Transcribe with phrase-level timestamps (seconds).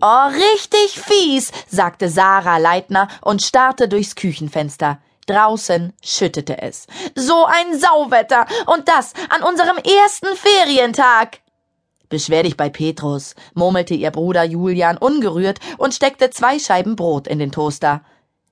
[0.00, 4.98] Oh, richtig fies, sagte Sarah Leitner und starrte durchs Küchenfenster.
[5.26, 6.86] Draußen schüttete es.
[7.14, 8.46] So ein Sauwetter.
[8.66, 11.40] Und das an unserem ersten Ferientag.
[12.08, 17.38] Beschwer dich bei Petrus, murmelte ihr Bruder Julian ungerührt und steckte zwei Scheiben Brot in
[17.38, 18.02] den Toaster.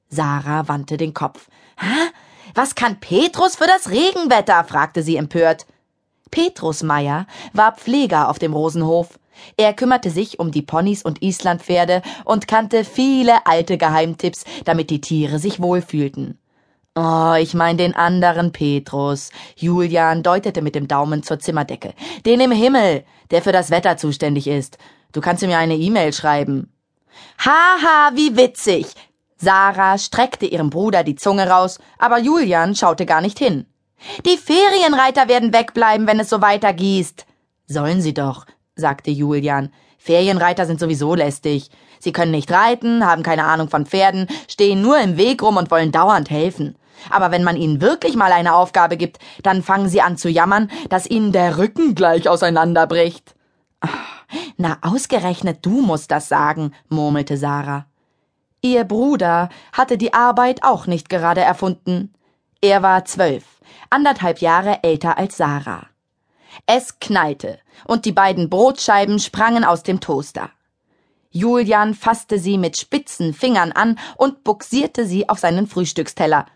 [0.08, 1.48] Sarah wandte den Kopf.
[1.78, 2.10] Hä?
[2.54, 4.64] Was kann Petrus für das Regenwetter?
[4.64, 5.66] fragte sie empört.
[6.30, 9.18] Petrus Meier war Pfleger auf dem Rosenhof.
[9.56, 15.00] Er kümmerte sich um die Ponys und Islandpferde und kannte viele alte Geheimtipps, damit die
[15.00, 16.38] Tiere sich wohlfühlten.
[16.94, 19.30] Oh, ich mein den anderen Petrus.
[19.54, 21.94] Julian deutete mit dem Daumen zur Zimmerdecke.
[22.26, 24.78] Den im Himmel, der für das Wetter zuständig ist.
[25.12, 26.72] Du kannst mir eine E-Mail schreiben.
[27.38, 28.86] Haha, wie witzig.
[29.36, 33.66] Sarah streckte ihrem Bruder die Zunge raus, aber Julian schaute gar nicht hin.
[34.24, 37.26] Die Ferienreiter werden wegbleiben, wenn es so weitergießt.
[37.66, 39.72] Sollen sie doch, sagte Julian.
[39.98, 41.70] Ferienreiter sind sowieso lästig.
[41.98, 45.70] Sie können nicht reiten, haben keine Ahnung von Pferden, stehen nur im Weg rum und
[45.70, 46.76] wollen dauernd helfen.
[47.10, 50.70] Aber wenn man ihnen wirklich mal eine Aufgabe gibt, dann fangen sie an zu jammern,
[50.88, 53.34] dass ihnen der Rücken gleich auseinanderbricht.
[54.56, 57.86] Na, ausgerechnet du musst das sagen, murmelte Sarah.
[58.60, 62.12] Ihr Bruder hatte die Arbeit auch nicht gerade erfunden.
[62.60, 63.44] Er war zwölf,
[63.90, 65.86] anderthalb Jahre älter als Sarah.
[66.66, 70.50] Es knallte, und die beiden Brotscheiben sprangen aus dem Toaster.
[71.30, 76.46] Julian fasste sie mit spitzen Fingern an und buxierte sie auf seinen Frühstücksteller.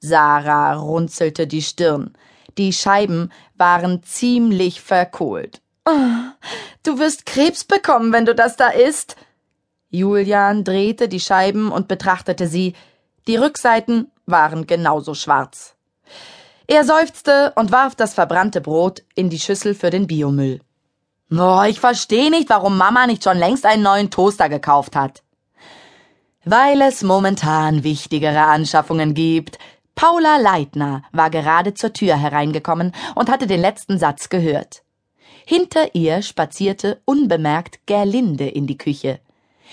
[0.00, 2.14] Sarah runzelte die Stirn.
[2.58, 5.62] Die Scheiben waren ziemlich verkohlt.
[5.84, 5.90] Oh,
[6.82, 9.16] du wirst Krebs bekommen, wenn du das da isst.
[9.88, 12.74] Julian drehte die Scheiben und betrachtete sie.
[13.26, 15.74] Die Rückseiten waren genauso schwarz.
[16.72, 20.60] Er seufzte und warf das verbrannte Brot in die Schüssel für den Biomüll.
[21.28, 25.24] Oh, ich verstehe nicht, warum Mama nicht schon längst einen neuen Toaster gekauft hat.
[26.44, 29.58] Weil es momentan wichtigere Anschaffungen gibt.
[29.96, 34.84] Paula Leitner war gerade zur Tür hereingekommen und hatte den letzten Satz gehört.
[35.44, 39.18] Hinter ihr spazierte unbemerkt Gerlinde in die Küche.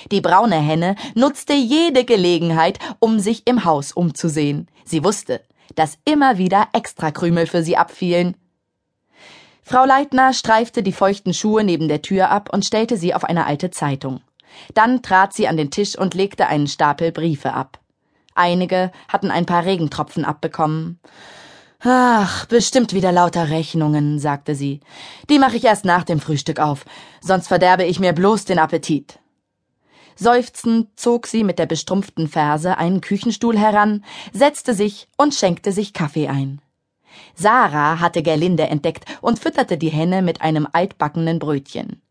[0.10, 4.68] Die braune Henne nutzte jede Gelegenheit, um sich im Haus umzusehen.
[4.84, 5.42] Sie wusste,
[5.76, 8.36] dass immer wieder Extrakrümel für sie abfielen.
[9.64, 13.46] Frau Leitner streifte die feuchten Schuhe neben der Tür ab und stellte sie auf eine
[13.46, 14.22] alte Zeitung.
[14.74, 17.80] Dann trat sie an den Tisch und legte einen Stapel Briefe ab.
[18.34, 21.00] Einige hatten ein paar Regentropfen abbekommen.
[21.80, 24.80] Ach, bestimmt wieder lauter Rechnungen, sagte sie.
[25.30, 26.86] Die mache ich erst nach dem Frühstück auf,
[27.22, 29.20] sonst verderbe ich mir bloß den Appetit.
[30.18, 35.94] Seufzend zog sie mit der bestrumpften Ferse einen Küchenstuhl heran, setzte sich und schenkte sich
[35.94, 36.60] Kaffee ein.
[37.36, 42.02] Sarah hatte Gerlinde entdeckt und fütterte die Henne mit einem altbackenen Brötchen.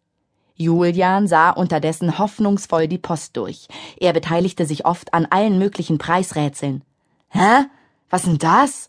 [0.54, 3.68] Julian sah unterdessen hoffnungsvoll die Post durch.
[3.98, 6.82] Er beteiligte sich oft an allen möglichen Preisrätseln.
[7.28, 7.66] Hä?
[8.08, 8.88] Was denn das?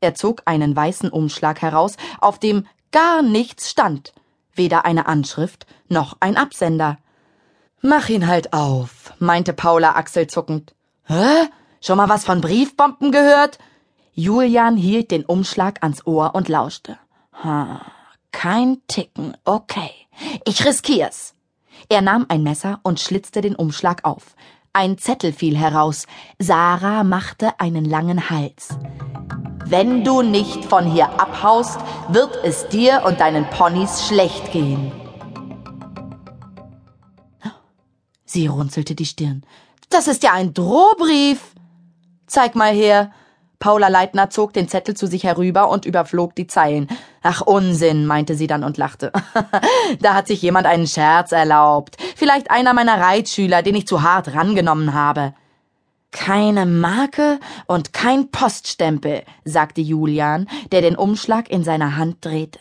[0.00, 4.12] Er zog einen weißen Umschlag heraus, auf dem gar nichts stand.
[4.54, 6.98] Weder eine Anschrift noch ein Absender.
[7.82, 10.74] Mach ihn halt auf, meinte Paula achselzuckend.
[11.06, 11.48] Hä?
[11.80, 13.58] Schon mal was von Briefbomben gehört?
[14.12, 16.98] Julian hielt den Umschlag ans Ohr und lauschte.
[17.42, 17.80] Ha,
[18.32, 19.90] kein Ticken, okay.
[20.44, 21.34] Ich riskier's.
[21.88, 24.36] Er nahm ein Messer und schlitzte den Umschlag auf.
[24.74, 26.06] Ein Zettel fiel heraus.
[26.38, 28.76] Sarah machte einen langen Hals.
[29.64, 34.92] Wenn du nicht von hier abhaust, wird es dir und deinen Ponys schlecht gehen.
[38.32, 39.42] Sie runzelte die Stirn.
[39.88, 41.40] Das ist ja ein Drohbrief.
[42.28, 43.10] Zeig mal her.
[43.58, 46.86] Paula Leitner zog den Zettel zu sich herüber und überflog die Zeilen.
[47.22, 49.10] Ach Unsinn, meinte sie dann und lachte.
[50.00, 51.96] da hat sich jemand einen Scherz erlaubt.
[52.14, 55.34] Vielleicht einer meiner Reitschüler, den ich zu hart rangenommen habe.
[56.12, 62.60] Keine Marke und kein Poststempel, sagte Julian, der den Umschlag in seiner Hand drehte.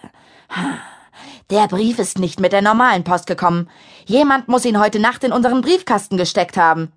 [1.50, 3.70] Der Brief ist nicht mit der normalen Post gekommen.
[4.06, 6.92] Jemand muss ihn heute Nacht in unseren Briefkasten gesteckt haben.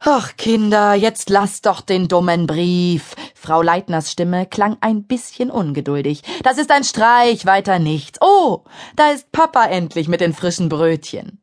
[0.00, 3.14] Ach, Kinder, jetzt lasst doch den dummen Brief.
[3.36, 6.22] Frau Leitners Stimme klang ein bisschen ungeduldig.
[6.42, 8.18] Das ist ein Streich, weiter nichts.
[8.20, 8.64] Oh,
[8.96, 11.40] da ist Papa endlich mit den frischen Brötchen.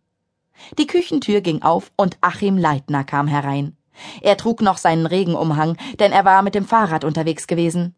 [0.78, 3.78] Die Küchentür ging auf und Achim Leitner kam herein.
[4.22, 7.96] Er trug noch seinen Regenumhang, denn er war mit dem Fahrrad unterwegs gewesen.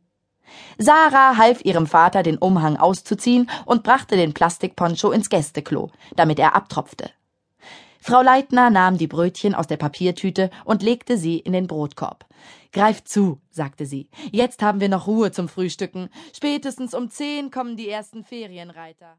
[0.77, 6.55] Sarah half ihrem Vater, den Umhang auszuziehen und brachte den Plastikponcho ins Gästeklo, damit er
[6.55, 7.09] abtropfte.
[8.05, 12.25] Frau Leitner nahm die Brötchen aus der Papiertüte und legte sie in den Brotkorb.
[12.73, 14.09] Greift zu, sagte sie.
[14.31, 16.09] Jetzt haben wir noch Ruhe zum Frühstücken.
[16.35, 19.17] Spätestens um zehn kommen die ersten Ferienreiter.